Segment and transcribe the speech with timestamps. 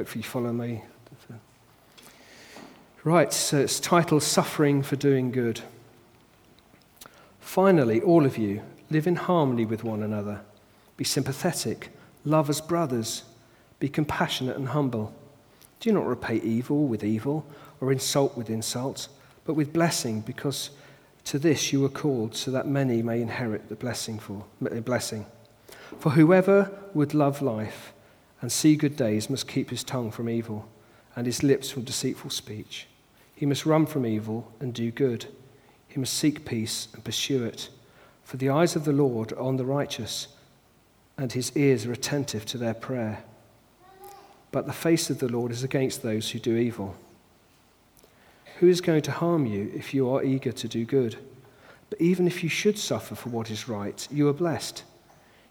[0.00, 0.82] Hopefully, you follow me.
[3.04, 5.60] Right, so it's titled Suffering for Doing Good.
[7.38, 10.40] Finally, all of you, live in harmony with one another.
[10.96, 11.90] Be sympathetic,
[12.24, 13.24] love as brothers,
[13.78, 15.14] be compassionate and humble.
[15.80, 17.44] Do not repay evil with evil
[17.78, 19.08] or insult with insult,
[19.44, 20.70] but with blessing, because
[21.24, 24.18] to this you were called, so that many may inherit the blessing.
[24.18, 25.26] For, blessing.
[25.98, 27.92] for whoever would love life
[28.40, 30.68] and see good days must keep his tongue from evil
[31.16, 32.86] and his lips from deceitful speech.
[33.34, 35.26] He must run from evil and do good.
[35.88, 37.68] He must seek peace and pursue it.
[38.24, 40.28] For the eyes of the Lord are on the righteous,
[41.18, 43.24] and his ears are attentive to their prayer.
[44.52, 46.96] But the face of the Lord is against those who do evil.
[48.58, 51.16] Who is going to harm you if you are eager to do good?
[51.88, 54.84] But even if you should suffer for what is right, you are blessed.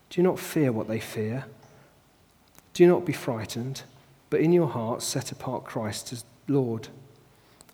[0.09, 1.45] Do not fear what they fear
[2.73, 3.84] do not be frightened,
[4.30, 6.88] but in your hearts set apart Christ as Lord.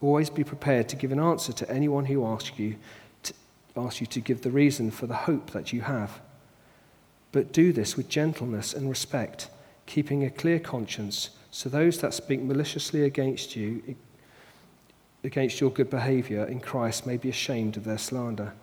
[0.02, 2.76] Always be prepared to give an answer to anyone who asks you
[3.24, 3.34] to,
[3.76, 6.20] asks you to give the reason for the hope that you have.
[7.32, 9.49] But do this with gentleness and respect,
[9.85, 13.96] keeping a clear conscience, so those that speak maliciously against you,
[15.24, 18.54] against your good behavior in Christ, may be ashamed of their slander.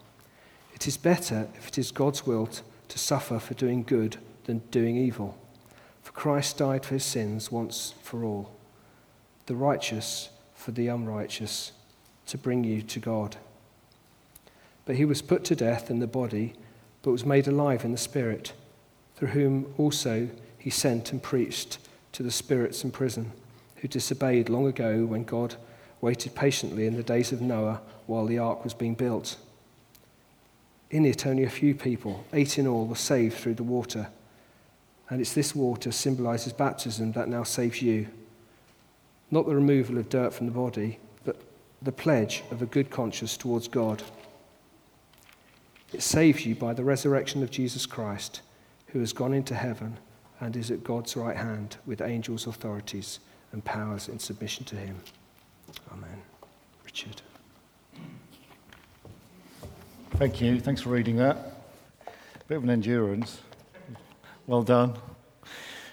[0.74, 2.48] It is better, if it is God's will,
[2.88, 5.38] to suffer for doing good than doing evil.
[6.12, 8.50] For Christ died for his sins once for all,
[9.46, 11.72] the righteous for the unrighteous,
[12.26, 13.36] to bring you to God.
[14.84, 16.54] But he was put to death in the body,
[17.02, 18.52] but was made alive in the spirit,
[19.16, 21.78] through whom also he sent and preached
[22.12, 23.32] to the spirits in prison,
[23.76, 25.56] who disobeyed long ago when God
[26.00, 29.36] waited patiently in the days of Noah while the ark was being built.
[30.90, 34.08] In it, only a few people, eight in all, were saved through the water.
[35.12, 38.08] And it's this water symbolizes baptism that now saves you.
[39.30, 41.36] Not the removal of dirt from the body, but
[41.82, 44.02] the pledge of a good conscience towards God.
[45.92, 48.40] It saves you by the resurrection of Jesus Christ,
[48.86, 49.98] who has gone into heaven
[50.40, 53.20] and is at God's right hand with angels, authorities,
[53.52, 54.98] and powers in submission to him.
[55.92, 56.22] Amen.
[56.86, 57.20] Richard.
[60.12, 60.58] Thank you.
[60.58, 61.36] Thanks for reading that.
[62.48, 63.42] Bit of an endurance.
[64.44, 64.96] Well done.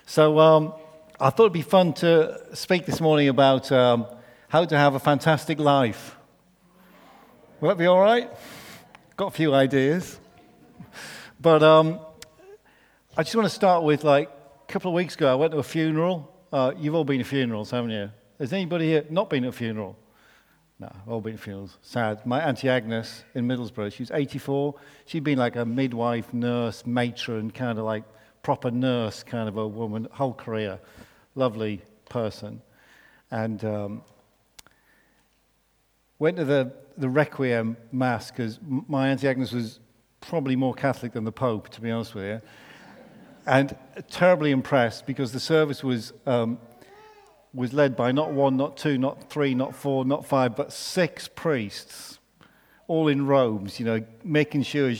[0.07, 0.73] So, um,
[1.19, 4.07] I thought it'd be fun to speak this morning about um,
[4.47, 6.17] how to have a fantastic life.
[7.61, 8.27] Will that be all right?
[9.17, 10.19] Got a few ideas.
[11.39, 11.99] But um,
[13.15, 15.59] I just want to start with like a couple of weeks ago, I went to
[15.59, 16.35] a funeral.
[16.51, 18.09] Uh, you've all been to funerals, haven't you?
[18.39, 19.95] Has anybody here not been to a funeral?
[20.79, 21.77] No, all been to funerals.
[21.83, 22.25] Sad.
[22.25, 24.73] My Auntie Agnes in Middlesbrough, she was 84.
[25.05, 28.05] She'd been like a midwife, nurse, matron, kind of like
[28.41, 30.79] proper nurse kind of a woman, whole career,
[31.35, 32.61] lovely person.
[33.31, 34.01] And um,
[36.17, 39.79] went to the, the Requiem Mass because my Auntie Agnes was
[40.21, 42.41] probably more Catholic than the Pope, to be honest with you.
[43.45, 43.75] And
[44.09, 46.59] terribly impressed because the service was, um,
[47.53, 51.27] was led by not one, not two, not three, not four, not five, but six
[51.27, 52.19] priests,
[52.87, 54.93] all in robes, you know, making sure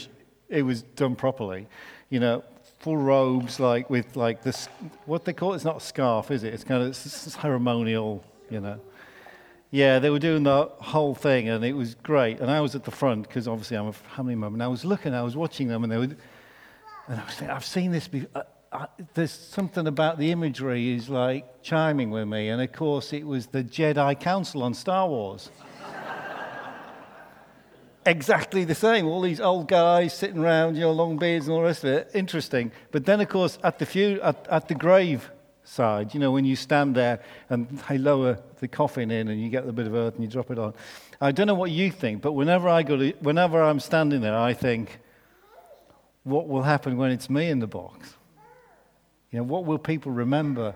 [0.48, 1.68] it was done properly.
[2.08, 2.44] You know,
[2.80, 4.66] full robes, like with like this,
[5.06, 6.52] what they call it, it's not a scarf, is it?
[6.52, 8.80] It's kind of it's ceremonial, you know.
[9.70, 12.40] Yeah, they were doing the whole thing, and it was great.
[12.40, 14.56] And I was at the front because obviously I'm a family member.
[14.56, 17.54] And I was looking, I was watching them, and they were, and I was thinking,
[17.54, 18.08] I've seen this.
[18.08, 18.28] Before.
[18.34, 18.42] I, uh,
[18.72, 23.26] uh, there's something about the imagery is like chiming with me, and of course it
[23.26, 25.50] was the Jedi Council on Star Wars
[28.06, 29.06] exactly the same.
[29.06, 31.90] All these old guys sitting around, you know, long beards and all the rest of
[31.90, 32.10] it.
[32.14, 32.72] Interesting.
[32.90, 35.30] But then, of course, at the, few, at, at the grave
[35.64, 39.48] side, you know, when you stand there and they lower the coffin in and you
[39.48, 40.74] get the bit of earth and you drop it on.
[41.20, 44.36] I don't know what you think, but whenever, I go to, whenever I'm standing there,
[44.36, 44.98] I think,
[46.24, 48.14] what will happen when it's me in the box?
[49.30, 50.74] You know, what will people remember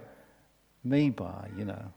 [0.85, 1.93] me by, you know?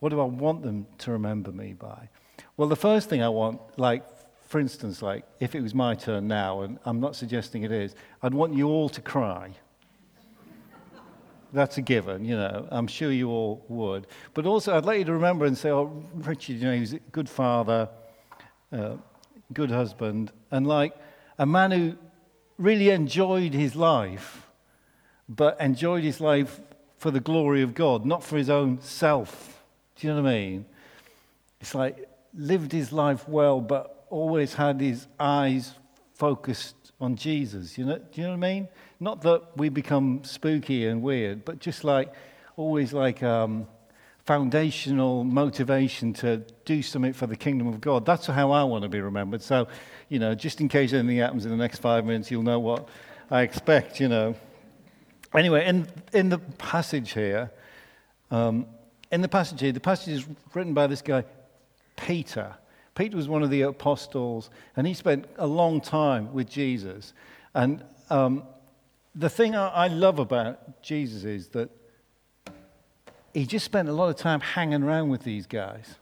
[0.00, 2.08] What do I want them to remember me by?
[2.56, 4.04] Well, the first thing I want, like
[4.50, 7.94] for instance, like if it was my turn now, and I'm not suggesting it is,
[8.20, 9.52] I'd want you all to cry.
[11.52, 12.66] That's a given, you know.
[12.72, 14.08] I'm sure you all would.
[14.34, 16.94] But also, I'd like you to remember and say, oh, Richard, you know, he was
[16.94, 17.88] a good father,
[18.72, 18.96] uh,
[19.52, 20.96] good husband, and like
[21.38, 21.96] a man who
[22.58, 24.50] really enjoyed his life,
[25.28, 26.60] but enjoyed his life
[26.98, 29.62] for the glory of God, not for his own self.
[29.94, 30.64] Do you know what I mean?
[31.60, 35.74] It's like lived his life well, but always had his eyes
[36.14, 37.78] focused on Jesus.
[37.78, 38.68] You know, do you know what I mean?
[39.00, 42.12] Not that we become spooky and weird, but just like
[42.56, 43.66] always like um,
[44.26, 48.04] foundational motivation to do something for the kingdom of God.
[48.04, 49.42] That's how I want to be remembered.
[49.42, 49.68] So,
[50.08, 52.88] you know, just in case anything happens in the next five minutes, you'll know what
[53.30, 54.34] I expect, you know.
[55.34, 57.50] Anyway, in, in the passage here,
[58.30, 58.66] um,
[59.10, 61.24] in the passage here, the passage is written by this guy,
[61.96, 62.56] Peter.
[63.00, 67.14] Peter was one of the apostles, and he spent a long time with Jesus.
[67.54, 68.42] And um,
[69.14, 71.70] the thing I, I love about Jesus is that
[73.32, 75.94] he just spent a lot of time hanging around with these guys.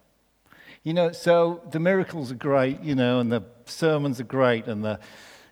[0.83, 4.85] You know, so the miracles are great, you know, and the sermons are great, and
[4.85, 4.99] the,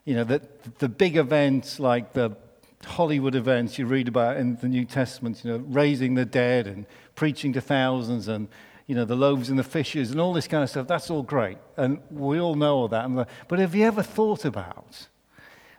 [0.04, 0.42] you know, the,
[0.80, 2.36] the big events like the
[2.84, 6.86] Hollywood events you read about in the New Testament, you know, raising the dead and
[7.14, 8.48] preaching to thousands and,
[8.86, 11.22] you know, the loaves and the fishes and all this kind of stuff, that's all
[11.22, 11.58] great.
[11.76, 13.04] And we all know all that.
[13.04, 15.08] Uh, but have you ever thought about,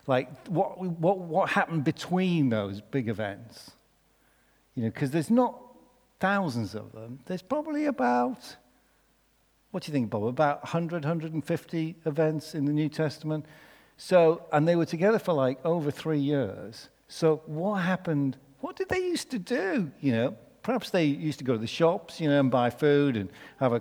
[0.06, 3.70] like, what, what, what happened between those big events?
[4.74, 5.58] You know, because there's not
[6.20, 7.20] thousands of them.
[7.26, 8.56] There's probably about,
[9.70, 10.24] what do you think, Bob?
[10.24, 13.46] About 100, 150 events in the New Testament.
[13.96, 16.88] So, and they were together for like over three years.
[17.08, 18.36] So, what happened?
[18.60, 19.90] What did they used to do?
[20.00, 20.36] You know,
[20.68, 23.72] perhaps they used to go to the shops, you know, and buy food and have
[23.72, 23.80] a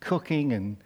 [0.00, 0.78] cooking and,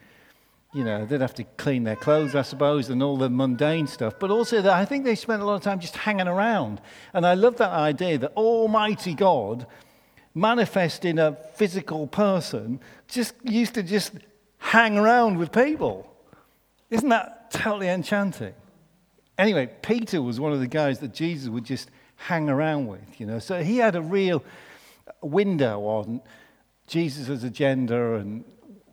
[0.74, 4.14] you know, they'd have to clean their clothes, I suppose, and all the mundane stuff.
[4.18, 6.80] But also, I think they spent a lot of time just hanging around.
[7.12, 9.68] And I love that idea that Almighty God
[10.34, 14.14] manifest in a physical person, just used to just
[14.58, 16.12] hang around with people.
[16.90, 18.54] Isn't that totally enchanting?
[19.38, 23.26] Anyway, Peter was one of the guys that Jesus would just hang around with, you
[23.26, 23.38] know.
[23.38, 24.42] So he had a real
[25.22, 26.20] window on
[26.86, 28.44] Jesus' agenda and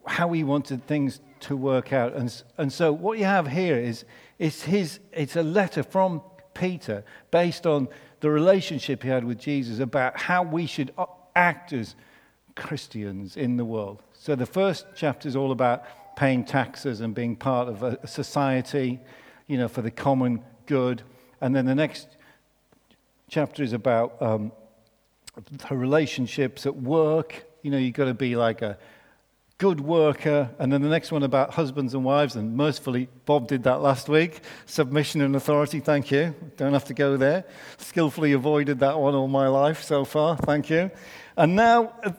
[0.05, 2.13] how he wanted things to work out.
[2.13, 4.05] And, and so what you have here is
[4.39, 6.21] it's, his, it's a letter from
[6.53, 7.87] Peter based on
[8.19, 10.93] the relationship he had with Jesus about how we should
[11.35, 11.95] act as
[12.55, 14.03] Christians in the world.
[14.13, 15.83] So the first chapter is all about
[16.15, 18.99] paying taxes and being part of a society,
[19.47, 21.01] you know, for the common good.
[21.41, 22.07] And then the next
[23.33, 24.51] chapter is about um,
[25.71, 27.43] relationships at work.
[27.63, 28.77] You know, you've got to be like a
[29.57, 30.51] good worker.
[30.59, 32.35] And then the next one about husbands and wives.
[32.35, 34.41] And mercifully, Bob did that last week.
[34.67, 36.35] Submission and authority, thank you.
[36.57, 37.43] Don't have to go there.
[37.77, 40.91] Skillfully avoided that one all my life so far, thank you.
[41.35, 42.11] And now, uh,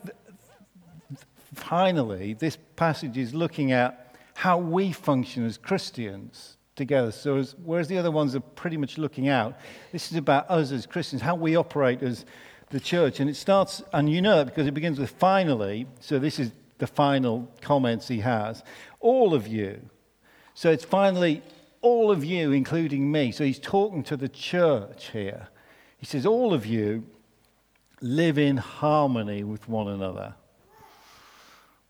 [1.53, 7.11] finally, this passage is looking at how we function as Christians together.
[7.11, 9.57] So, as, whereas the other ones are pretty much looking out,
[9.91, 12.25] this is about us as Christians, how we operate as
[12.69, 13.19] the church.
[13.19, 15.87] And it starts, and you know it because it begins with finally.
[15.99, 18.63] So, this is the final comments he has.
[18.99, 19.79] All of you.
[20.53, 21.41] So, it's finally
[21.81, 23.31] all of you, including me.
[23.31, 25.47] So, he's talking to the church here.
[25.97, 27.05] He says, All of you
[28.01, 30.35] live in harmony with one another.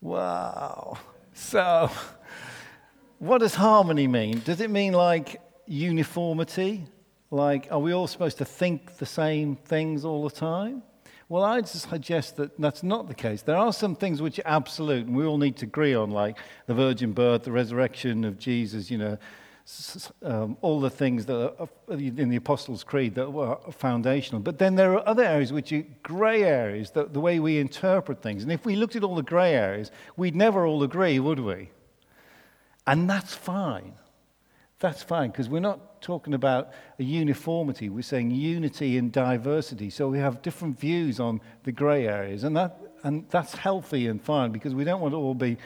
[0.00, 0.98] Wow.
[1.34, 1.90] So,
[3.18, 4.40] what does harmony mean?
[4.44, 6.84] Does it mean like uniformity?
[7.30, 10.82] Like, are we all supposed to think the same things all the time?
[11.28, 13.42] Well, I'd suggest that that's not the case.
[13.42, 16.38] There are some things which are absolute, and we all need to agree on, like
[16.66, 19.18] the virgin birth, the resurrection of Jesus, you know,
[20.22, 24.40] um, all the things that are in the Apostles' Creed that were foundational.
[24.40, 28.22] But then there are other areas which are grey areas, the, the way we interpret
[28.22, 28.44] things.
[28.44, 31.70] And if we looked at all the grey areas, we'd never all agree, would we?
[32.86, 33.94] And that's fine.
[34.78, 37.88] That's fine, because we're not talking about a uniformity.
[37.88, 39.88] We're saying unity and diversity.
[39.88, 42.44] So we have different views on the grey areas.
[42.44, 45.56] And, that, and that's healthy and fine, because we don't want to all be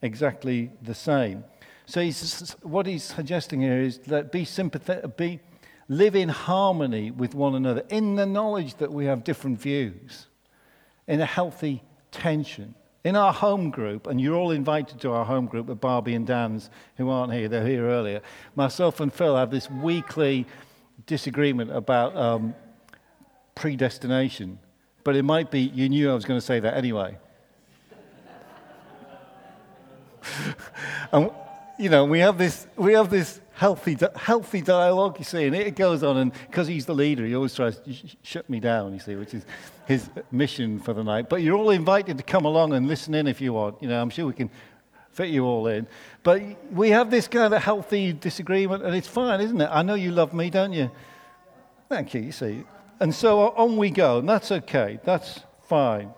[0.00, 1.44] exactly the same.
[1.86, 5.40] So he's, what he's suggesting here is that be sympathetic, be,
[5.88, 10.26] live in harmony with one another, in the knowledge that we have different views,
[11.06, 12.74] in a healthy tension.
[13.04, 16.26] In our home group, and you're all invited to our home group with Barbie and
[16.26, 18.22] Dan's, who aren't here, they're here earlier.
[18.56, 20.46] Myself and Phil have this weekly
[21.06, 22.54] disagreement about um,
[23.54, 24.58] predestination.
[25.04, 27.18] But it might be, you knew I was going to say that anyway.
[31.12, 31.30] and
[31.78, 35.76] you know, we have this, we have this healthy, healthy dialogue, you see, and it
[35.76, 38.92] goes on, and because he's the leader, he always tries to sh- shut me down,
[38.92, 39.46] you see, which is
[39.86, 41.28] his mission for the night.
[41.28, 43.80] But you're all invited to come along and listen in if you want.
[43.80, 44.50] You know, I'm sure we can
[45.12, 45.86] fit you all in.
[46.24, 46.42] But
[46.72, 49.68] we have this kind of healthy disagreement, and it's fine, isn't it?
[49.70, 50.90] I know you love me, don't you?
[51.88, 52.64] Thank you, you see.
[52.98, 54.98] And so on we go, and that's okay.
[55.04, 56.10] That's fine.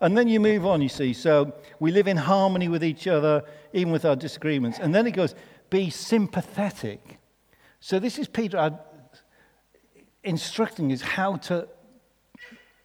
[0.00, 1.12] And then you move on, you see.
[1.12, 3.42] So we live in harmony with each other,
[3.72, 4.78] even with our disagreements.
[4.78, 5.34] And then it goes,
[5.70, 7.18] be sympathetic.
[7.80, 8.70] So this is Peter uh,
[10.24, 11.68] instructing us how to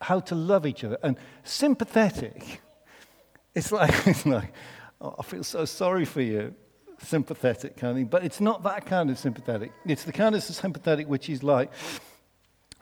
[0.01, 0.97] how to love each other.
[1.01, 2.61] And sympathetic,
[3.55, 4.53] it's like, it's like
[5.01, 6.53] oh, I feel so sorry for you,
[6.99, 8.05] sympathetic kind of thing.
[8.05, 9.71] But it's not that kind of sympathetic.
[9.85, 11.71] It's the kind of sympathetic which is like,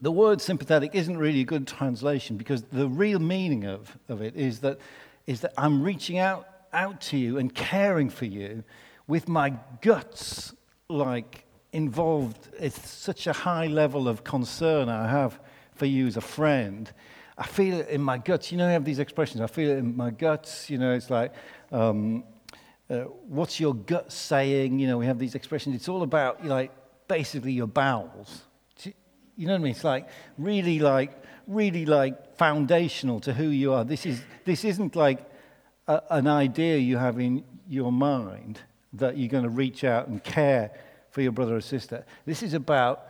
[0.01, 4.35] the word sympathetic isn't really a good translation because the real meaning of, of it
[4.35, 4.79] is that,
[5.27, 8.63] is that I'm reaching out, out to you and caring for you
[9.11, 9.49] with my
[9.81, 10.53] guts
[10.87, 12.47] like involved.
[12.57, 15.37] It's such a high level of concern I have
[15.75, 16.89] for you as a friend.
[17.37, 18.53] I feel it in my guts.
[18.53, 19.41] You know, I have these expressions.
[19.41, 20.69] I feel it in my guts.
[20.69, 21.33] You know, it's like,
[21.73, 22.23] um,
[22.89, 24.79] uh, what's your gut saying?
[24.79, 25.75] You know, we have these expressions.
[25.75, 26.71] It's all about, like,
[27.09, 28.43] basically your bowels.
[29.35, 29.71] You know what I mean?
[29.71, 31.11] It's like really, like,
[31.47, 33.83] really, like, foundational to who you are.
[33.83, 35.19] This, is, this isn't like
[35.89, 38.61] a, an idea you have in your mind
[38.93, 40.71] that you're going to reach out and care
[41.09, 42.05] for your brother or sister.
[42.25, 43.05] This is about,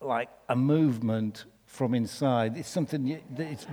[0.00, 2.56] like, a movement from inside.
[2.56, 3.66] It's something, it's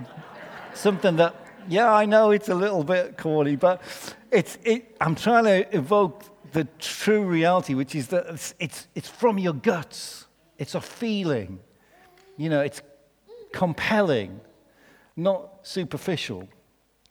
[0.74, 1.34] something that,
[1.68, 3.82] yeah, I know it's a little bit corny, but
[4.30, 9.08] it's, it, I'm trying to evoke the true reality, which is that it's, it's, it's
[9.08, 10.26] from your guts.
[10.56, 11.60] It's a feeling.
[12.36, 12.80] You know, it's
[13.52, 14.40] compelling,
[15.16, 16.48] not superficial.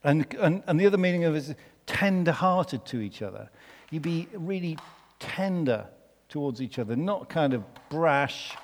[0.03, 1.55] And, and, and the other meaning of it is
[1.85, 3.49] tender hearted to each other.
[3.89, 4.77] You be really
[5.19, 5.87] tender
[6.29, 8.55] towards each other, not kind of brash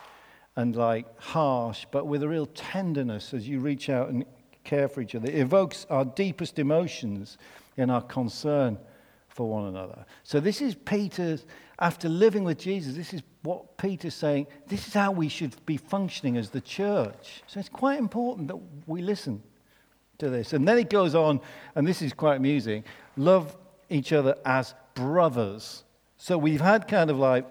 [0.56, 4.26] and like harsh, but with a real tenderness as you reach out and
[4.64, 5.28] care for each other.
[5.28, 7.38] It evokes our deepest emotions
[7.78, 8.78] in our concern
[9.30, 10.06] for one another.
[10.24, 11.46] So, this is Peter's,
[11.80, 14.48] after living with Jesus, this is what Peter's saying.
[14.68, 17.42] This is how we should be functioning as the church.
[17.48, 19.42] So, it's quite important that we listen
[20.20, 20.54] to this.
[20.54, 21.42] And then it goes on,
[21.76, 22.84] and this is quite amusing
[23.18, 23.56] love
[23.94, 25.84] each other as brothers.
[26.18, 27.46] So, we've had kind of like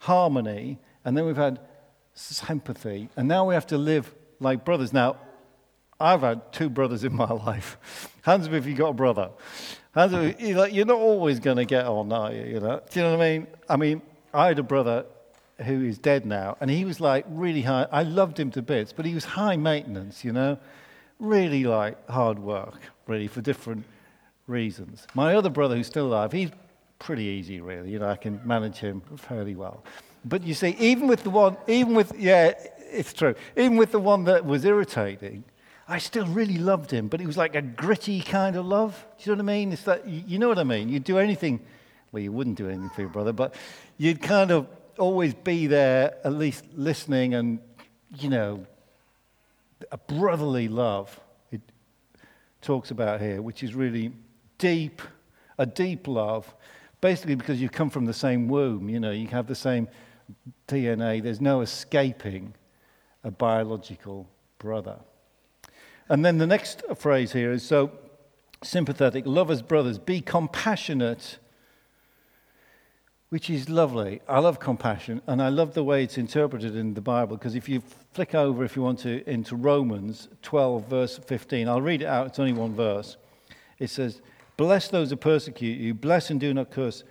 [0.00, 1.60] harmony, and then we've had
[2.14, 4.92] sympathy, and now we have to live like brothers.
[4.92, 5.16] Now,
[6.00, 8.10] I've had two brothers in my life.
[8.22, 9.30] Hands up if you got a brother.
[9.94, 12.44] Hands up, you're not always going to get on, are you?
[12.44, 12.80] you know?
[12.90, 13.46] Do you know what I mean?
[13.68, 14.02] I mean,
[14.34, 15.04] I had a brother
[15.58, 17.86] who is dead now, and he was like really high.
[17.92, 20.58] I loved him to bits, but he was high maintenance, you know?
[21.18, 23.84] Really like hard work, really, for different
[24.52, 25.06] reasons.
[25.14, 26.50] My other brother who's still alive, he's
[26.98, 27.90] pretty easy, really.
[27.90, 29.82] You know, I can manage him fairly well.
[30.24, 33.98] But you see, even with the one, even with, yeah, it's true, even with the
[33.98, 35.42] one that was irritating,
[35.88, 39.04] I still really loved him, but it was like a gritty kind of love.
[39.18, 39.72] Do you know what I mean?
[39.72, 40.88] It's that, you know what I mean?
[40.88, 41.60] You'd do anything,
[42.12, 43.56] well, you wouldn't do anything for your brother, but
[43.98, 44.68] you'd kind of
[44.98, 47.58] always be there, at least listening and,
[48.18, 48.64] you know,
[49.90, 51.18] a brotherly love
[51.50, 51.60] it
[52.60, 54.12] talks about here, which is really
[54.62, 55.02] deep,
[55.58, 56.54] a deep love,
[57.00, 59.88] basically because you come from the same womb, you know, you have the same
[60.68, 62.54] DNA, there's no escaping
[63.24, 64.28] a biological
[64.60, 65.00] brother.
[66.08, 67.90] And then the next phrase here is so
[68.62, 71.38] sympathetic, love as brothers, be compassionate,
[73.30, 74.20] which is lovely.
[74.28, 77.68] I love compassion, and I love the way it's interpreted in the Bible, because if
[77.68, 82.06] you flick over, if you want to, into Romans 12, verse 15, I'll read it
[82.06, 83.16] out, it's only one verse.
[83.80, 84.22] It says,
[84.62, 87.02] Bless those who persecute you, bless and do not curse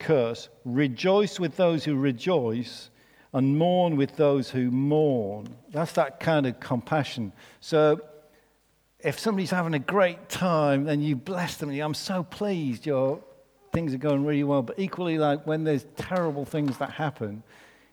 [0.00, 0.48] curse.
[0.64, 2.90] Rejoice with those who rejoice
[3.32, 5.46] and mourn with those who mourn.
[5.70, 7.32] That's that kind of compassion.
[7.60, 8.00] So
[8.98, 11.70] if somebody's having a great time, then you bless them.
[11.70, 13.22] I'm so pleased your
[13.72, 14.62] things are going really well.
[14.62, 17.44] But equally, like when there's terrible things that happen,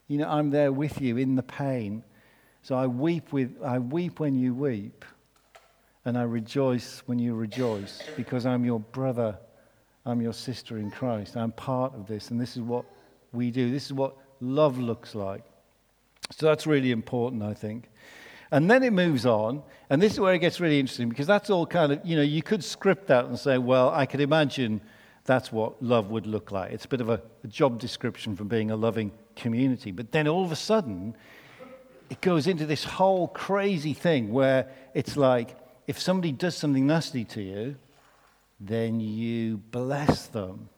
[0.07, 2.03] you know, I'm there with you in the pain.
[2.63, 5.05] So I weep with I weep when you weep,
[6.05, 9.37] and I rejoice when you rejoice, because I'm your brother
[10.05, 11.37] I'm your sister in Christ.
[11.37, 12.85] I'm part of this, and this is what
[13.31, 13.71] we do.
[13.71, 15.43] This is what love looks like.
[16.31, 17.89] So that's really important, I think.
[18.51, 21.49] And then it moves on, and this is where it gets really interesting because that's
[21.49, 24.81] all kind of, you know, you could script that and say, well, I could imagine
[25.25, 26.71] that's what love would look like.
[26.71, 29.91] It's a bit of a, a job description from being a loving community.
[29.91, 31.15] But then all of a sudden,
[32.09, 35.55] it goes into this whole crazy thing where it's like
[35.87, 37.75] if somebody does something nasty to you,
[38.59, 40.69] then you bless them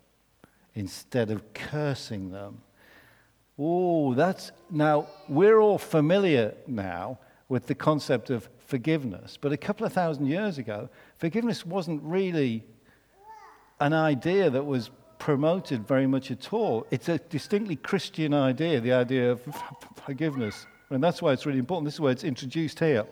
[0.74, 2.62] instead of cursing them.
[3.58, 9.86] Oh, that's now we're all familiar now with the concept of forgiveness, but a couple
[9.86, 12.64] of thousand years ago, forgiveness wasn't really
[13.80, 16.86] an idea that was promoted very much at all.
[16.92, 19.42] It's a distinctly Christian idea, the idea of
[20.06, 20.66] forgiveness.
[20.90, 21.86] And that's why it's really important.
[21.86, 23.06] This is where it's introduced here.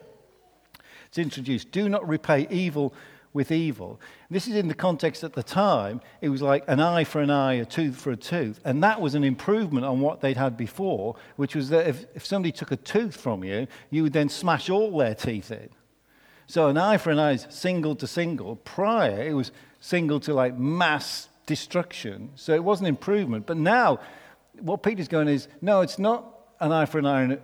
[1.14, 1.70] It's introduced.
[1.70, 2.92] Do not repay evil
[3.34, 4.02] with evil.
[4.32, 7.30] This is in the context at the time, it was like an eye for an
[7.30, 8.60] eye, a tooth for a tooth.
[8.66, 12.26] And that was an improvement on what they'd had before, which was that if, if
[12.26, 15.70] somebody took a tooth from you, you would then smash all their teeth in.
[16.48, 18.56] So an eye for an eye is single to single.
[18.56, 19.52] Prior, it was
[19.82, 22.32] single to like mass destruction.
[22.34, 23.46] So it was an improvement.
[23.46, 24.00] But now,
[24.62, 26.26] what Peter's going is no, it's not
[26.60, 27.40] an eye for an eye and a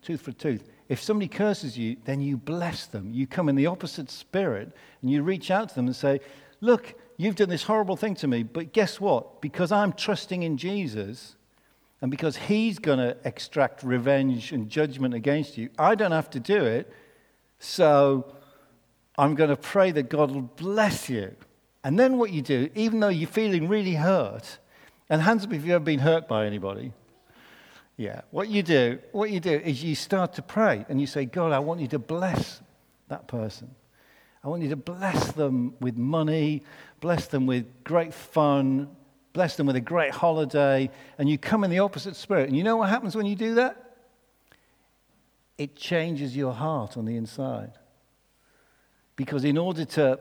[0.00, 0.62] tooth for a tooth.
[0.90, 3.12] If somebody curses you, then you bless them.
[3.14, 6.20] You come in the opposite spirit and you reach out to them and say,
[6.60, 9.40] Look, you've done this horrible thing to me, but guess what?
[9.40, 11.36] Because I'm trusting in Jesus
[12.02, 16.40] and because he's going to extract revenge and judgment against you, I don't have to
[16.40, 16.92] do it.
[17.60, 18.34] So
[19.16, 21.36] I'm going to pray that God will bless you.
[21.84, 24.58] And then what you do, even though you're feeling really hurt,
[25.08, 26.92] and hands up if you've ever been hurt by anybody.
[28.00, 31.26] Yeah, what you do, what you do is you start to pray and you say,
[31.26, 32.62] God, I want you to bless
[33.08, 33.74] that person.
[34.42, 36.62] I want you to bless them with money,
[37.02, 38.88] bless them with great fun,
[39.34, 40.88] bless them with a great holiday,
[41.18, 42.48] and you come in the opposite spirit.
[42.48, 43.98] And you know what happens when you do that?
[45.58, 47.72] It changes your heart on the inside.
[49.14, 50.18] Because in order to,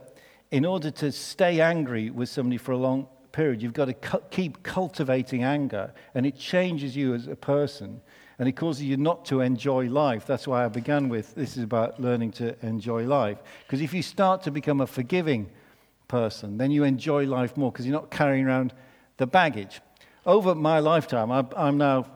[0.52, 3.08] in order to stay angry with somebody for a long
[3.40, 8.02] period, you've got to cu- keep cultivating anger, and it changes you as a person,
[8.38, 10.26] and it causes you not to enjoy life.
[10.26, 13.38] That's why I began with this is about learning to enjoy life.
[13.66, 15.50] Because if you start to become a forgiving
[16.10, 18.74] person, then you enjoy life more because you're not carrying around
[19.16, 19.80] the baggage.
[20.26, 22.08] Over my lifetime, I'm now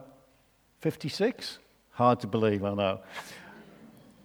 [0.82, 1.58] 56.
[1.92, 3.00] Hard to believe, I know.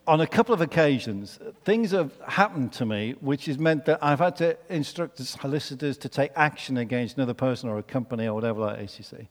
[0.10, 4.18] On a couple of occasions, things have happened to me which has meant that I've
[4.18, 8.62] had to instruct solicitors to take action against another person or a company or whatever
[8.62, 9.28] like ACC.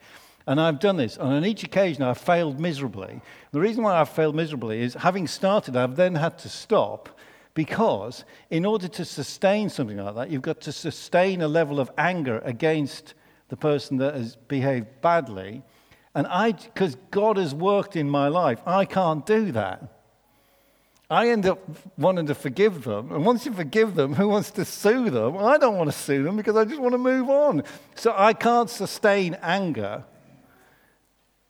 [0.47, 1.17] And I've done this.
[1.17, 3.21] And on each occasion, I've failed miserably.
[3.51, 7.09] The reason why I've failed miserably is having started, I've then had to stop
[7.55, 11.91] because in order to sustain something like that, you've got to sustain a level of
[11.99, 13.15] anger against
[13.49, 15.65] the person that has behaved badly.
[16.15, 19.98] And I, because God has worked in my life, I can't do that.
[21.11, 21.59] I end up
[21.97, 23.13] wanting to forgive them.
[23.13, 25.39] And once you forgive them, who wants to sue them?
[25.39, 27.63] I don't want to sue them because I just want to move on.
[27.95, 30.05] So I can't sustain anger.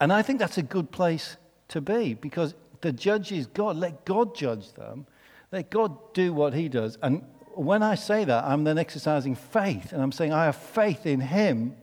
[0.01, 1.37] And I think that's a good place
[1.69, 3.77] to be because the judge is God.
[3.77, 5.07] Let God judge them.
[5.51, 6.97] Let God do what he does.
[7.03, 9.93] And when I say that, I'm then exercising faith.
[9.93, 11.75] And I'm saying I have faith in him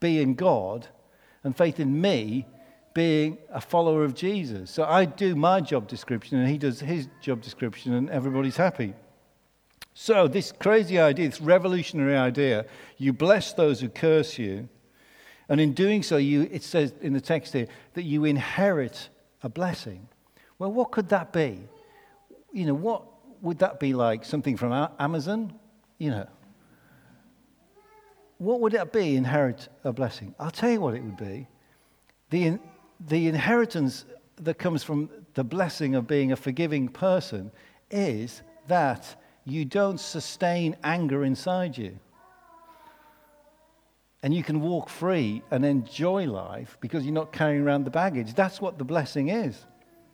[0.00, 0.88] being God
[1.44, 2.46] and faith in me
[2.92, 4.70] being a follower of Jesus.
[4.70, 8.94] So I do my job description and he does his job description and everybody's happy.
[9.94, 12.64] So, this crazy idea, this revolutionary idea,
[12.96, 14.68] you bless those who curse you.
[15.48, 19.08] And in doing so, you, it says in the text here that you inherit
[19.42, 20.08] a blessing.
[20.58, 21.60] Well, what could that be?
[22.52, 23.02] You know, what
[23.42, 24.24] would that be like?
[24.24, 25.52] Something from Amazon?
[25.98, 26.26] You know,
[28.38, 30.34] what would that be, inherit a blessing?
[30.38, 31.46] I'll tell you what it would be.
[32.30, 32.58] The,
[33.08, 34.04] the inheritance
[34.36, 37.50] that comes from the blessing of being a forgiving person
[37.90, 41.98] is that you don't sustain anger inside you.
[44.22, 48.34] And you can walk free and enjoy life because you're not carrying around the baggage.
[48.34, 49.64] That's what the blessing is.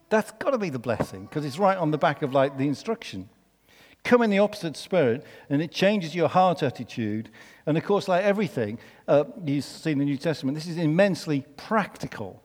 [0.08, 2.68] That's got to be the blessing because it's right on the back of like the
[2.68, 3.28] instruction
[4.06, 7.28] come in the opposite spirit and it changes your heart attitude.
[7.66, 11.44] And of course, like everything uh, you see in the New Testament, this is immensely
[11.56, 12.42] practical.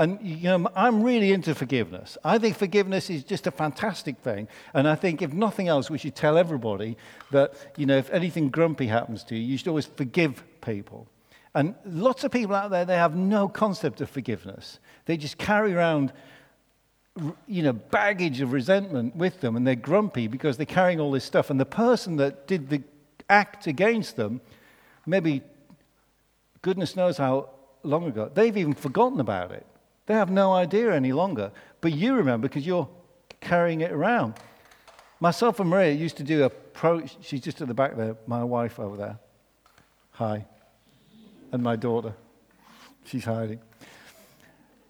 [0.00, 2.16] And you know, I'm really into forgiveness.
[2.24, 4.48] I think forgiveness is just a fantastic thing.
[4.72, 6.96] And I think, if nothing else, we should tell everybody
[7.32, 11.06] that, you know, if anything grumpy happens to you, you should always forgive people.
[11.54, 14.78] And lots of people out there, they have no concept of forgiveness.
[15.04, 16.14] They just carry around
[17.46, 21.24] you know, baggage of resentment with them and they're grumpy because they're carrying all this
[21.24, 21.50] stuff.
[21.50, 22.82] And the person that did the
[23.28, 24.40] act against them,
[25.04, 25.42] maybe
[26.62, 27.50] goodness knows how
[27.82, 29.66] long ago, they've even forgotten about it.
[30.10, 31.52] They have no idea any longer.
[31.80, 32.88] But you remember because you're
[33.40, 34.34] carrying it around.
[35.20, 38.42] Myself and Maria used to do a pro, she's just at the back there, my
[38.42, 39.20] wife over there.
[40.10, 40.46] Hi.
[41.52, 42.12] And my daughter.
[43.04, 43.60] She's hiding.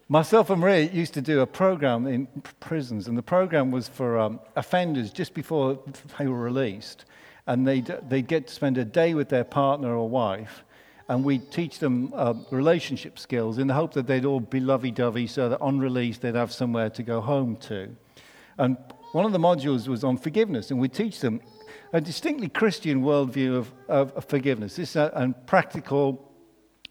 [0.08, 2.26] Myself and Maria used to do a program in
[2.58, 5.80] prisons, and the program was for um, offenders just before
[6.18, 7.04] they were released.
[7.46, 10.64] And they'd, they'd get to spend a day with their partner or wife,
[11.10, 14.92] and we'd teach them uh, relationship skills in the hope that they'd all be lovey
[14.92, 17.94] dovey so that on release they'd have somewhere to go home to.
[18.58, 18.76] And
[19.10, 21.40] one of the modules was on forgiveness, and we'd teach them
[21.92, 24.76] a distinctly Christian worldview of, of, of forgiveness.
[24.76, 26.30] This uh, and practical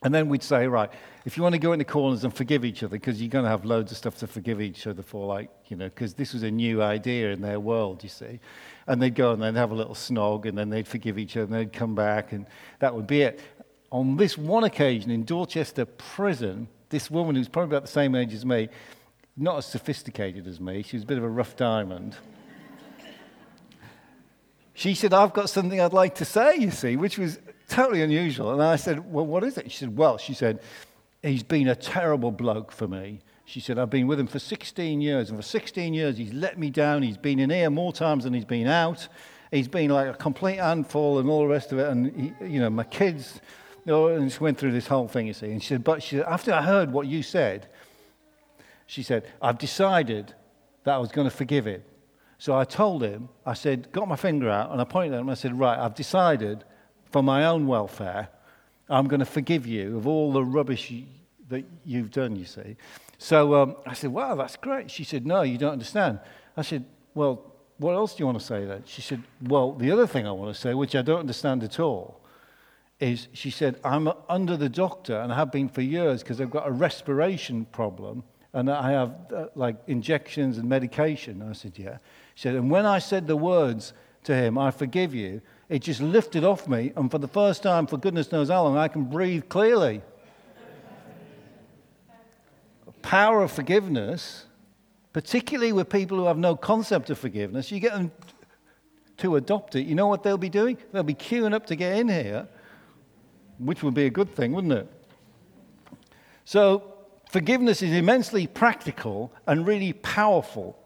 [0.02, 0.90] and then we'd say, right,
[1.26, 3.44] if you want to go in the corners and forgive each other, because you're going
[3.44, 6.34] to have loads of stuff to forgive each other for, like, you know, because this
[6.34, 8.40] was a new idea in their world, you see.
[8.88, 11.44] And they'd go and they'd have a little snog, and then they'd forgive each other,
[11.44, 12.46] and they'd come back, and
[12.80, 13.42] that would be it.
[13.92, 18.34] On this one occasion in Dorchester prison, this woman who's probably about the same age
[18.34, 18.70] as me,
[19.36, 22.16] not as sophisticated as me, she was a bit of a rough diamond.
[24.74, 28.52] she said, I've got something I'd like to say, you see, which was totally unusual.
[28.52, 29.72] And I said, Well, what is it?
[29.72, 30.60] She said, Well, she said,
[31.24, 33.20] He's been a terrible bloke for me.
[33.46, 36.60] She said, I've been with him for 16 years, and for 16 years he's let
[36.60, 37.02] me down.
[37.02, 39.08] He's been in here more times than he's been out.
[39.52, 41.88] He's been like a complete handful and all the rest of it.
[41.88, 43.42] And, he, you know, my kids,
[43.90, 45.52] know, and she went through this whole thing, you see.
[45.52, 47.68] And she said, But she said, after I heard what you said,
[48.86, 50.34] she said, I've decided
[50.84, 51.86] that I was going to forgive it.
[52.38, 55.30] So I told him, I said, got my finger out, and I pointed at him,
[55.30, 56.64] I said, Right, I've decided
[57.12, 58.30] for my own welfare,
[58.90, 60.92] I'm going to forgive you of all the rubbish
[61.50, 62.78] that you've done, you see.
[63.18, 64.90] So um, I said, Wow, that's great.
[64.90, 66.20] She said, No, you don't understand.
[66.56, 67.46] I said, Well,
[67.78, 68.84] what else do you want to say then?
[68.86, 71.80] She said, Well, the other thing I want to say, which I don't understand at
[71.80, 72.19] all,
[73.00, 76.68] is she said, I'm under the doctor and have been for years because I've got
[76.68, 81.42] a respiration problem and I have uh, like injections and medication.
[81.48, 81.98] I said, Yeah.
[82.36, 86.02] She said, And when I said the words to him, I forgive you, it just
[86.02, 86.92] lifted off me.
[86.96, 90.02] And for the first time, for goodness knows how long, I can breathe clearly.
[93.02, 94.46] Power of forgiveness,
[95.14, 98.12] particularly with people who have no concept of forgiveness, you get them
[99.18, 99.84] to adopt it.
[99.84, 100.78] You know what they'll be doing?
[100.92, 102.48] They'll be queuing up to get in here,
[103.60, 104.88] which would be a good thing, wouldn't it?
[106.46, 106.84] So,
[107.30, 110.78] forgiveness is immensely practical and really powerful.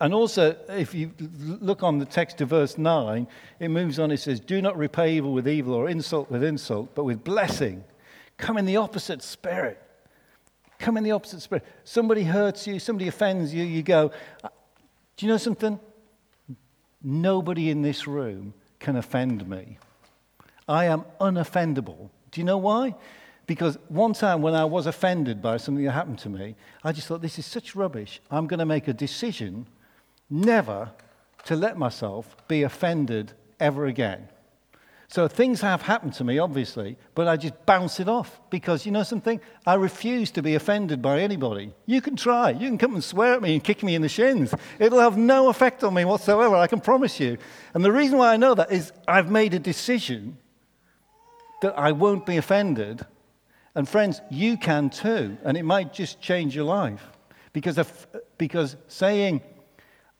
[0.00, 3.26] And also, if you look on the text to verse 9,
[3.58, 4.10] it moves on.
[4.10, 7.84] It says, Do not repay evil with evil or insult with insult, but with blessing.
[8.38, 9.82] Come in the opposite spirit.
[10.78, 11.64] Come in the opposite spirit.
[11.84, 14.10] Somebody hurts you, somebody offends you, you go,
[14.42, 14.48] uh,
[15.16, 15.78] Do you know something?
[17.02, 19.78] Nobody in this room can offend me.
[20.70, 22.10] I am unoffendable.
[22.30, 22.94] Do you know why?
[23.46, 26.54] Because one time when I was offended by something that happened to me,
[26.84, 28.20] I just thought, This is such rubbish.
[28.30, 29.66] I'm going to make a decision
[30.30, 30.92] never
[31.46, 34.28] to let myself be offended ever again.
[35.08, 38.92] So things have happened to me, obviously, but I just bounce it off because you
[38.92, 39.40] know something?
[39.66, 41.72] I refuse to be offended by anybody.
[41.86, 42.50] You can try.
[42.50, 44.54] You can come and swear at me and kick me in the shins.
[44.78, 47.38] It'll have no effect on me whatsoever, I can promise you.
[47.74, 50.38] And the reason why I know that is I've made a decision
[51.62, 53.04] that I won't be offended.
[53.74, 55.36] And friends, you can too.
[55.44, 57.04] And it might just change your life.
[57.52, 58.06] Because, if,
[58.38, 59.42] because saying,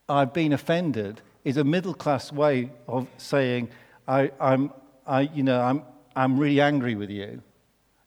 [0.09, 3.71] I've been offended is a middle class way of saying,
[4.07, 4.73] I, am
[5.07, 5.83] I, you know, I'm,
[6.15, 7.43] I'm really angry with you.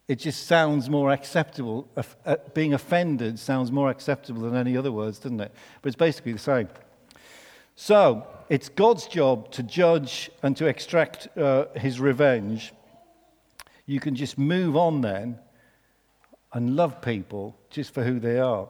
[0.08, 1.88] It just sounds more acceptable.
[2.54, 5.52] Being offended sounds more acceptable than any other words, doesn't it?
[5.82, 6.68] But it's basically the same.
[7.76, 12.74] So, it's God's job to judge and to extract uh, his revenge.
[13.86, 15.40] You can just move on then
[16.54, 18.68] and love people just for who they are.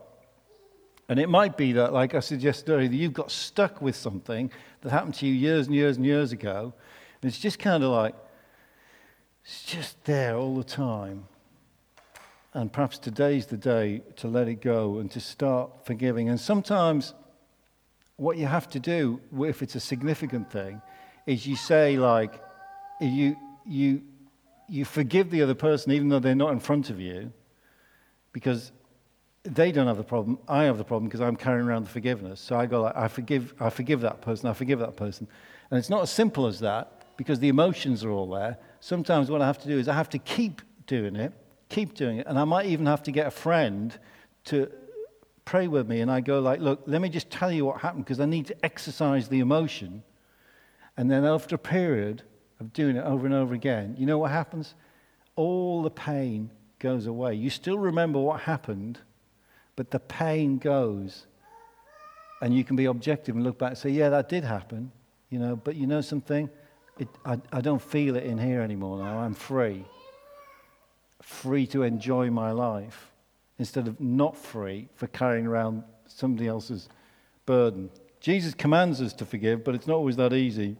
[1.09, 4.49] And it might be that, like I suggested earlier, that you've got stuck with something
[4.81, 6.73] that happened to you years and years and years ago.
[7.21, 8.15] And it's just kind of like,
[9.43, 11.25] it's just there all the time.
[12.53, 16.29] And perhaps today's the day to let it go and to start forgiving.
[16.29, 17.13] And sometimes
[18.15, 20.81] what you have to do, if it's a significant thing,
[21.25, 22.41] is you say, like,
[23.01, 24.03] you, you,
[24.67, 27.31] you forgive the other person even though they're not in front of you,
[28.31, 28.71] because
[29.43, 30.39] they don't have the problem.
[30.47, 32.39] I have the problem because I'm carrying around the forgiveness.
[32.39, 34.49] So I go like, I forgive, I forgive that person.
[34.49, 35.27] I forgive that person.
[35.69, 38.57] And it's not as simple as that because the emotions are all there.
[38.79, 41.33] Sometimes what I have to do is I have to keep doing it,
[41.69, 43.97] keep doing it, and I might even have to get a friend
[44.45, 44.71] to
[45.45, 45.99] pray with me.
[46.01, 48.47] And I go like, look, let me just tell you what happened because I need
[48.47, 50.03] to exercise the emotion.
[50.95, 52.23] And then after a period
[52.63, 54.75] of doing it over and over again, you know what happens?
[55.35, 56.49] All the pain
[56.79, 57.35] goes away.
[57.35, 58.99] You still remember what happened
[59.75, 61.25] but the pain goes.
[62.41, 64.91] And you can be objective and look back and say, yeah, that did happen,
[65.29, 66.49] you know, but you know something?
[66.99, 69.19] It, I, I don't feel it in here anymore now.
[69.19, 69.85] I'm free.
[71.21, 73.11] Free to enjoy my life
[73.57, 76.89] instead of not free for carrying around somebody else's
[77.45, 77.89] burden.
[78.19, 80.75] Jesus commands us to forgive, but it's not always that easy.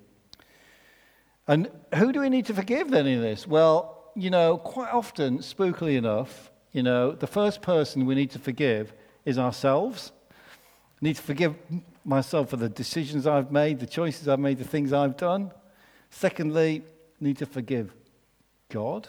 [1.48, 3.46] And who do we need to forgive then in this?
[3.46, 8.40] Well, you know, quite often, spookily enough, you know, the first person we need to
[8.40, 8.94] forgive
[9.26, 10.12] is ourselves.
[10.32, 11.56] I need to forgive
[12.06, 15.52] myself for the decisions I've made, the choices I've made, the things I've done.
[16.10, 16.84] Secondly,
[17.20, 17.94] need to forgive
[18.70, 19.08] God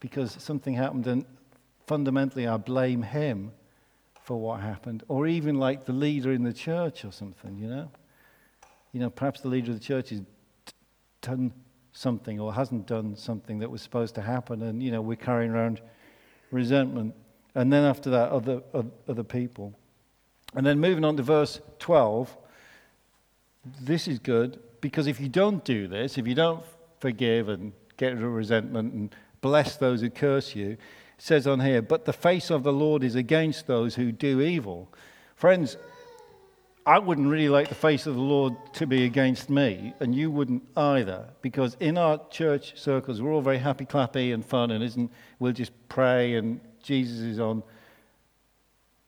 [0.00, 1.24] because something happened and
[1.86, 3.52] fundamentally I blame him
[4.22, 5.02] for what happened.
[5.08, 7.90] Or even like the leader in the church or something, you know?
[8.92, 10.22] You know, perhaps the leader of the church has
[11.22, 11.52] done
[11.92, 15.50] something or hasn't done something that was supposed to happen and, you know, we're carrying
[15.50, 15.80] around
[16.50, 17.14] resentment.
[17.54, 18.62] And then after that, other,
[19.08, 19.74] other people.
[20.54, 22.36] And then moving on to verse 12,
[23.80, 24.60] this is good.
[24.80, 26.64] because if you don't do this, if you don't
[27.00, 30.78] forgive and get rid of resentment and bless those who curse you, it
[31.18, 34.88] says on here, but the face of the Lord is against those who do evil.
[35.36, 35.76] Friends,
[36.86, 40.30] I wouldn't really like the face of the Lord to be against me, and you
[40.30, 44.82] wouldn't either, because in our church circles, we're all very happy, clappy, and fun, and
[44.82, 47.62] isn't we'll just pray, and Jesus is on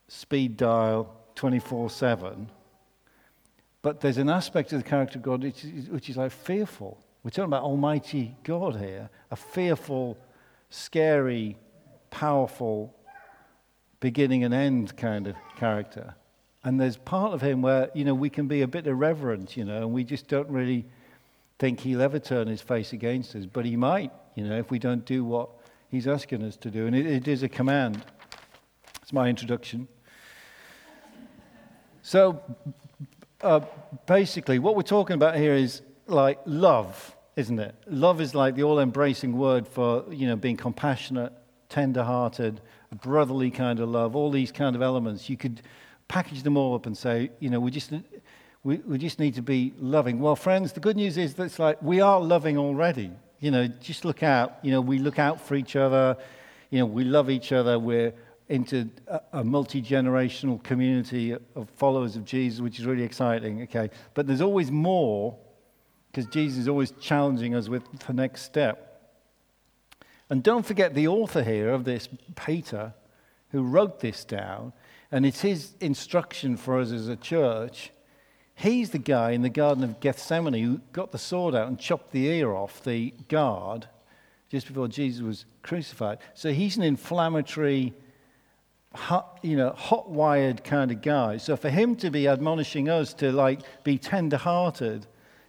[0.08, 2.50] speed dial 24 7.
[3.80, 7.02] But there's an aspect of the character of God which is, which is like fearful.
[7.24, 10.18] We're talking about Almighty God here, a fearful,
[10.70, 11.56] scary,
[12.11, 12.94] powerful,
[14.00, 16.14] beginning and end kind of character.
[16.64, 19.64] And there's part of him where, you know, we can be a bit irreverent, you
[19.64, 20.85] know, and we just don't really
[21.59, 23.46] think he'll ever turn his face against us.
[23.46, 25.48] But he might, you know, if we don't do what
[25.90, 26.87] he's asking us to do.
[26.87, 28.05] And it, it is a command.
[29.03, 29.88] It's my introduction.
[32.03, 32.40] So
[33.40, 33.61] uh,
[34.07, 37.75] basically, what we're talking about here is like love, isn't it?
[37.87, 41.33] Love is like the all embracing word for, you know, being compassionate,
[41.68, 42.61] tender hearted,
[43.03, 45.29] brotherly kind of love, all these kind of elements.
[45.29, 45.62] You could
[46.08, 47.92] package them all up and say, you know, we just,
[48.64, 50.20] we, we just need to be loving.
[50.20, 53.10] Well, friends, the good news is that it's like we are loving already.
[53.40, 54.58] You know, just look out.
[54.62, 56.16] You know, we look out for each other.
[56.70, 57.78] You know, we love each other.
[57.78, 58.14] We're
[58.48, 63.62] into a, a multi generational community of followers of Jesus, which is really exciting.
[63.62, 65.36] Okay, but there's always more
[66.10, 68.88] because Jesus is always challenging us with the next step.
[70.28, 72.94] And don't forget the author here of this, Peter,
[73.50, 74.72] who wrote this down.
[75.12, 77.92] And it's his instruction for us as a church.
[78.55, 82.12] He's the guy in the Garden of Gethsemane who got the sword out and chopped
[82.12, 83.87] the ear off the guard
[84.48, 86.18] just before Jesus was crucified.
[86.35, 87.92] So he's an inflammatory,
[88.94, 91.37] hot, you know, hot-wired kind of guy.
[91.37, 95.07] So for him to be admonishing us to like be tender-hearted,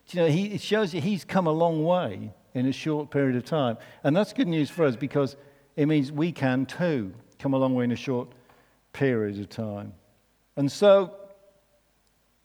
[0.09, 3.35] you know, he, it shows you he's come a long way in a short period
[3.35, 5.35] of time, and that's good news for us because
[5.75, 8.27] it means we can too come a long way in a short
[8.93, 9.93] period of time.
[10.55, 11.15] And so,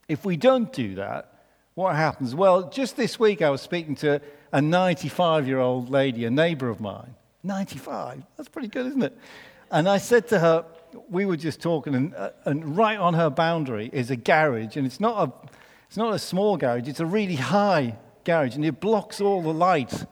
[0.09, 1.33] if we don't do that,
[1.75, 2.35] what happens?
[2.35, 4.21] Well, just this week I was speaking to
[4.53, 7.15] a 95 year old lady, a neighbor of mine.
[7.45, 8.23] 95?
[8.37, 9.17] That's pretty good, isn't it?
[9.71, 10.65] And I said to her,
[11.11, 14.87] we were just talking, and, uh, and right on her boundary is a garage, and
[14.87, 15.33] it's not a,
[15.87, 19.53] it's not a small garage, it's a really high garage, and it blocks all the
[19.53, 20.07] light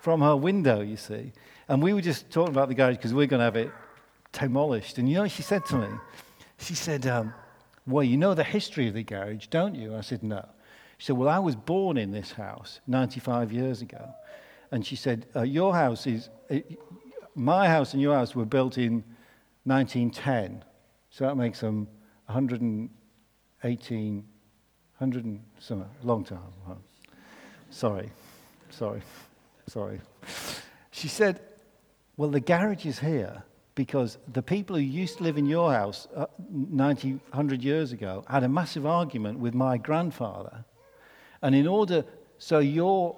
[0.00, 1.32] from her window, you see.
[1.68, 3.70] And we were just talking about the garage because we're going to have it
[4.38, 4.98] demolished.
[4.98, 5.88] And you know she said to me?
[6.58, 7.32] She said, um,
[7.86, 9.94] Well, you know the history of the garage, don't you?
[9.94, 10.46] I said, No.
[10.98, 14.14] She said, Well, I was born in this house 95 years ago.
[14.70, 16.58] And she said, uh, Your house is, uh,
[17.34, 19.04] my house and your house were built in
[19.64, 20.64] 1910.
[21.10, 21.88] So that makes them
[22.26, 26.38] 118, 100 and some, long time.
[27.70, 28.10] Sorry,
[28.70, 29.02] sorry,
[29.66, 30.00] sorry.
[30.90, 31.40] She said,
[32.16, 33.42] Well, the garage is here
[33.74, 38.24] because the people who used to live in your house uh, 90, 100 years ago
[38.28, 40.64] had a massive argument with my grandfather.
[41.42, 42.04] And in order,
[42.38, 43.16] so your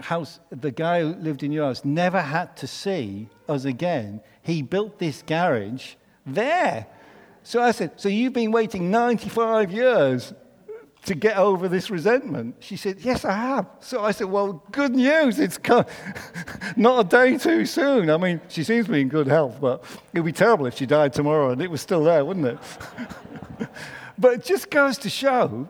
[0.00, 4.62] house, the guy who lived in your house never had to see us again, he
[4.62, 5.94] built this garage
[6.26, 6.86] there.
[7.42, 10.32] So I said, So you've been waiting 95 years
[11.04, 12.56] to get over this resentment?
[12.60, 13.66] She said, Yes, I have.
[13.80, 15.38] So I said, Well, good news.
[15.38, 15.58] It's
[16.76, 18.10] not a day too soon.
[18.10, 20.76] I mean, she seems to be in good health, but it would be terrible if
[20.76, 22.58] she died tomorrow and it was still there, wouldn't it?
[24.18, 25.68] but it just goes to show,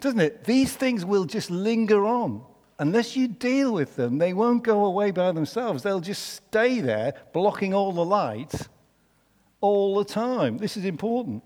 [0.00, 0.44] doesn't it?
[0.44, 2.42] These things will just linger on.
[2.78, 5.82] Unless you deal with them, they won't go away by themselves.
[5.82, 8.52] They'll just stay there, blocking all the light
[9.64, 10.58] all the time.
[10.58, 11.42] This is important.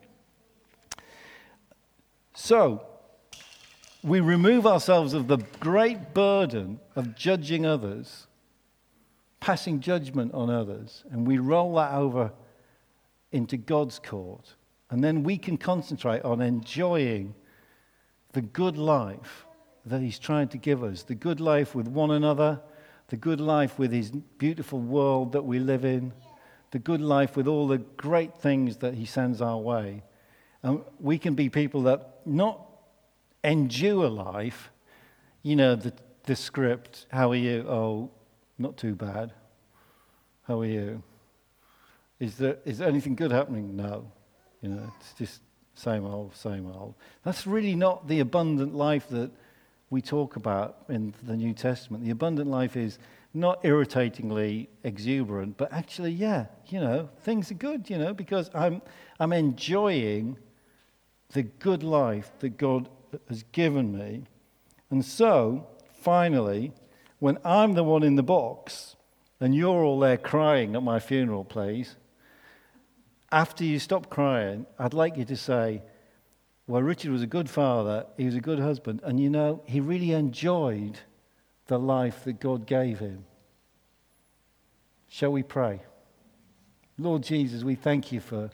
[2.35, 2.88] So,
[4.03, 8.27] we remove ourselves of the great burden of judging others,
[9.41, 12.33] passing judgment on others, and we roll that over
[13.33, 14.55] into God's court.
[14.91, 17.35] And then we can concentrate on enjoying
[18.33, 19.47] the good life
[19.85, 22.61] that He's trying to give us the good life with one another,
[23.09, 26.13] the good life with His beautiful world that we live in,
[26.71, 30.03] the good life with all the great things that He sends our way.
[30.63, 32.68] And we can be people that not
[33.45, 34.71] endure life,
[35.43, 35.93] you know, the,
[36.25, 37.65] the script, how are you?
[37.69, 38.11] Oh,
[38.59, 39.33] not too bad.
[40.47, 41.03] How are you?
[42.19, 43.77] Is there, is there anything good happening?
[43.77, 44.11] No.
[44.61, 45.41] You know, it's just
[45.75, 46.95] same old, same old.
[47.23, 49.31] That's really not the abundant life that
[49.91, 52.05] we talk about in the New Testament.
[52.05, 52.99] The abundant life is
[53.33, 58.83] not irritatingly exuberant, but actually, yeah, you know, things are good, you know, because I'm,
[59.21, 60.37] I'm enjoying
[61.33, 62.89] the good life that God
[63.29, 64.25] has given me.
[64.91, 66.73] And so, finally,
[67.19, 68.97] when I'm the one in the box
[69.41, 71.97] and you're all there crying at my funeral, please,
[73.31, 75.83] after you stop crying, I'd like you to say,
[76.67, 79.81] Well, Richard was a good father, he was a good husband, and you know, he
[79.81, 80.99] really enjoyed
[81.67, 83.25] the life that God gave him.
[85.09, 85.83] Shall we pray?
[86.99, 88.51] Lord Jesus, we thank you for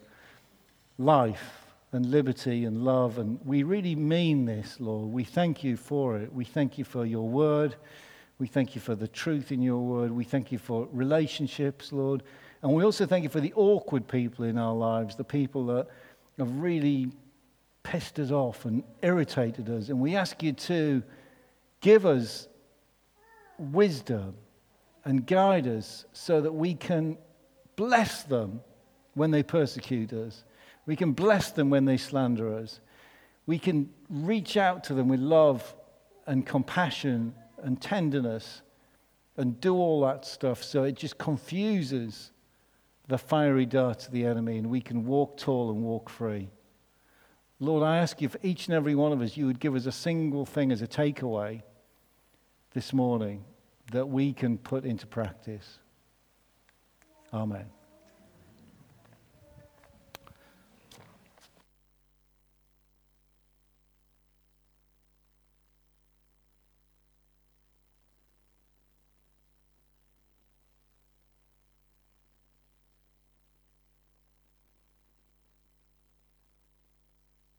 [0.99, 1.64] life
[1.95, 5.11] and liberty and love, and we really mean this, Lord.
[5.11, 6.33] We thank you for it.
[6.33, 7.77] We thank you for your word.
[8.39, 10.11] We thank you for the truth in your word.
[10.11, 12.25] We thank you for relationships, Lord.
[12.63, 15.87] And we also thank you for the awkward people in our lives, the people that
[16.39, 17.13] have really
[17.85, 19.89] pissed us off and irritated us.
[19.89, 21.03] And we ask you to
[21.81, 22.49] give us
[23.59, 24.35] wisdom
[25.05, 27.19] and guide us so that we can
[27.77, 28.61] bless them
[29.13, 30.45] when they persecute us.
[30.87, 32.81] We can bless them when they slander us.
[33.47, 35.75] We can reach out to them with love
[36.27, 38.63] and compassion and tenderness
[39.37, 42.31] and do all that stuff so it just confuses
[43.09, 46.49] the fiery darts of the enemy, and we can walk tall and walk free.
[47.61, 49.87] Lord, I ask you for each and every one of us, you would give us
[49.87, 51.63] a single thing as a takeaway
[52.73, 53.45] this morning
[53.93, 55.79] that we can put into practice.
[57.33, 57.67] Amen.